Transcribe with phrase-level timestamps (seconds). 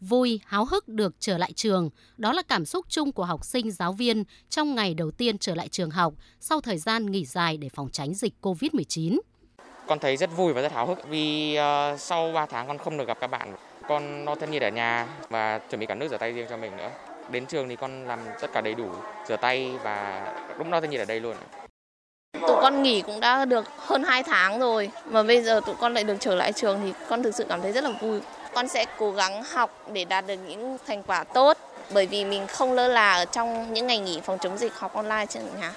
[0.00, 1.90] vui, háo hức được trở lại trường.
[2.16, 5.54] Đó là cảm xúc chung của học sinh, giáo viên trong ngày đầu tiên trở
[5.54, 9.18] lại trường học sau thời gian nghỉ dài để phòng tránh dịch COVID-19.
[9.86, 12.96] Con thấy rất vui và rất háo hức vì uh, sau 3 tháng con không
[12.96, 13.54] được gặp các bạn.
[13.88, 16.56] Con lo thân nhiệt ở nhà và chuẩn bị cả nước rửa tay riêng cho
[16.56, 16.90] mình nữa.
[17.30, 18.88] Đến trường thì con làm tất cả đầy đủ,
[19.28, 20.26] rửa tay và
[20.58, 21.36] lúc đó thân nhiệt ở đây luôn.
[22.32, 25.94] Tụi con nghỉ cũng đã được hơn 2 tháng rồi mà bây giờ tụi con
[25.94, 28.20] lại được trở lại trường thì con thực sự cảm thấy rất là vui.
[28.58, 31.56] Con sẽ cố gắng học để đạt được những thành quả tốt
[31.94, 34.94] bởi vì mình không lơ là ở trong những ngày nghỉ phòng chống dịch học
[34.94, 35.72] online trên nhà.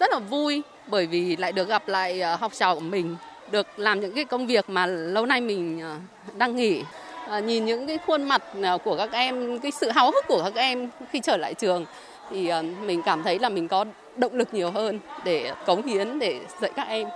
[0.00, 3.16] Rất là vui bởi vì lại được gặp lại ờ, học trò của mình,
[3.50, 5.96] được làm những cái công việc mà lâu nay mình ờ,
[6.36, 6.82] đang nghỉ.
[7.28, 8.42] À, nhìn những cái khuôn mặt
[8.84, 11.86] của các em, cái sự háo hức của các em khi trở lại trường
[12.30, 13.84] thì mình cảm thấy là mình có
[14.16, 17.08] động lực nhiều hơn để cống hiến để dạy các em.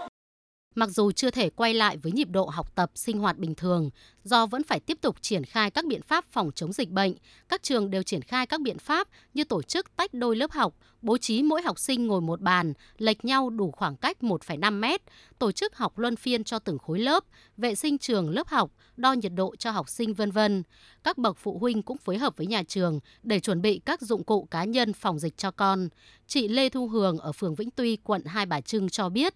[0.78, 3.90] Mặc dù chưa thể quay lại với nhịp độ học tập, sinh hoạt bình thường,
[4.24, 7.14] do vẫn phải tiếp tục triển khai các biện pháp phòng chống dịch bệnh,
[7.48, 10.74] các trường đều triển khai các biện pháp như tổ chức tách đôi lớp học,
[11.02, 15.02] bố trí mỗi học sinh ngồi một bàn, lệch nhau đủ khoảng cách 1,5 mét,
[15.38, 17.24] tổ chức học luân phiên cho từng khối lớp,
[17.56, 20.62] vệ sinh trường lớp học, đo nhiệt độ cho học sinh vân vân.
[21.04, 24.24] Các bậc phụ huynh cũng phối hợp với nhà trường để chuẩn bị các dụng
[24.24, 25.88] cụ cá nhân phòng dịch cho con.
[26.26, 29.34] Chị Lê Thu Hường ở phường Vĩnh Tuy, quận Hai Bà Trưng cho biết.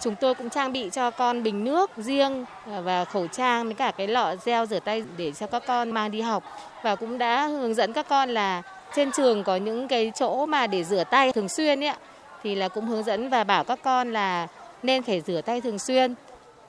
[0.00, 3.74] Chúng tôi cũng trang bị cho con bình nước riêng à, và khẩu trang với
[3.74, 6.44] cả cái lọ gel rửa tay để cho các con mang đi học.
[6.82, 8.62] Và cũng đã hướng dẫn các con là
[8.94, 11.94] trên trường có những cái chỗ mà để rửa tay thường xuyên ấy
[12.42, 14.46] thì là cũng hướng dẫn và bảo các con là
[14.82, 16.14] nên phải rửa tay thường xuyên.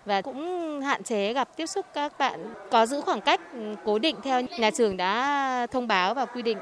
[0.05, 3.99] Và cũng hạn chế gặp tiếp xúc các bạn, có giữ khoảng cách ừ, cố
[3.99, 6.57] định theo nhà trường đã thông báo và quy định.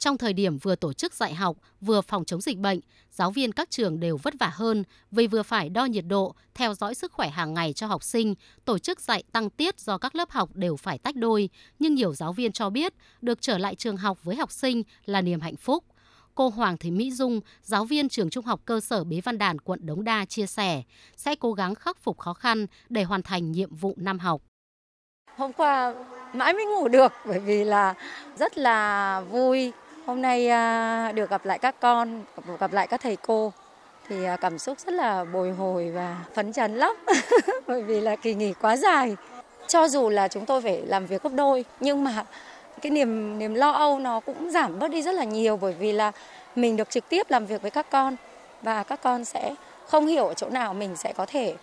[0.00, 3.52] Trong thời điểm vừa tổ chức dạy học, vừa phòng chống dịch bệnh, giáo viên
[3.52, 7.12] các trường đều vất vả hơn vì vừa phải đo nhiệt độ, theo dõi sức
[7.12, 8.34] khỏe hàng ngày cho học sinh,
[8.64, 11.48] tổ chức dạy tăng tiết do các lớp học đều phải tách đôi.
[11.78, 15.20] Nhưng nhiều giáo viên cho biết được trở lại trường học với học sinh là
[15.20, 15.84] niềm hạnh phúc.
[16.34, 19.58] Cô Hoàng Thị Mỹ Dung, giáo viên trường trung học cơ sở Bế Văn Đàn,
[19.58, 20.82] quận Đống Đa chia sẻ,
[21.16, 24.42] sẽ cố gắng khắc phục khó khăn để hoàn thành nhiệm vụ năm học.
[25.36, 25.94] Hôm qua
[26.32, 27.94] mãi mới ngủ được bởi vì là
[28.38, 29.72] rất là vui
[30.06, 32.22] Hôm nay à, được gặp lại các con,
[32.60, 33.52] gặp lại các thầy cô
[34.08, 36.96] thì à, cảm xúc rất là bồi hồi và phấn chấn lắm
[37.66, 39.16] bởi vì là kỳ nghỉ quá dài.
[39.68, 42.24] Cho dù là chúng tôi phải làm việc gấp đôi nhưng mà
[42.82, 45.92] cái niềm niềm lo âu nó cũng giảm bớt đi rất là nhiều bởi vì
[45.92, 46.12] là
[46.56, 48.16] mình được trực tiếp làm việc với các con
[48.62, 49.54] và các con sẽ
[49.86, 51.54] không hiểu ở chỗ nào mình sẽ có thể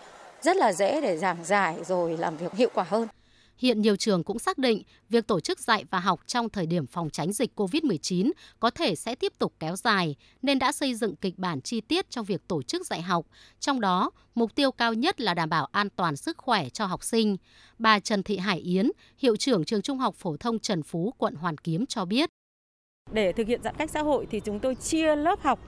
[0.42, 3.08] rất là dễ để giảng giải rồi làm việc hiệu quả hơn.
[3.58, 6.88] Hiện nhiều trường cũng xác định việc tổ chức dạy và học trong thời điểm
[6.88, 11.16] phòng tránh dịch COVID-19 có thể sẽ tiếp tục kéo dài, nên đã xây dựng
[11.16, 13.26] kịch bản chi tiết trong việc tổ chức dạy học.
[13.60, 17.04] Trong đó, mục tiêu cao nhất là đảm bảo an toàn sức khỏe cho học
[17.04, 17.38] sinh.
[17.80, 21.36] Bà Trần Thị Hải Yến, hiệu trưởng trường Trung học phổ thông Trần Phú, quận
[21.36, 22.30] Hoàn Kiếm cho biết.
[23.12, 25.60] Để thực hiện giãn cách xã hội thì chúng tôi chia lớp học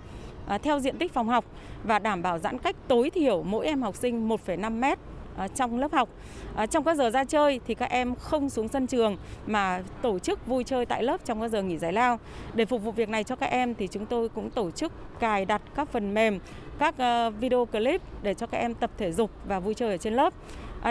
[0.47, 1.45] à, theo diện tích phòng học
[1.83, 5.00] và đảm bảo giãn cách tối thiểu mỗi em học sinh 1,5 mét
[5.39, 6.09] Ờ, trong lớp học.
[6.55, 9.17] Ờ, trong các giờ ra chơi thì các em không xuống sân trường
[9.47, 12.19] mà tổ chức vui chơi tại lớp trong các giờ nghỉ giải lao.
[12.53, 15.45] Để phục vụ việc này cho các em thì chúng tôi cũng tổ chức cài
[15.45, 16.39] đặt các phần mềm,
[16.79, 19.97] các ờ, video clip để cho các em tập thể dục và vui chơi ở
[19.97, 20.33] trên lớp.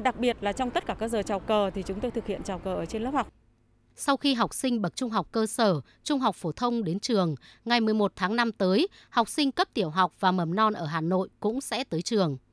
[0.03, 2.43] Đặc biệt là trong tất cả các giờ chào cờ thì chúng tôi thực hiện
[2.43, 3.29] chào cờ ở trên lớp học.
[3.97, 7.35] Sau khi học sinh bậc trung học cơ sở, trung học phổ thông đến trường,
[7.65, 11.01] ngày 11 tháng 5 tới, học sinh cấp tiểu học và mầm non ở Hà
[11.01, 12.39] Nội cũng sẽ tới trường.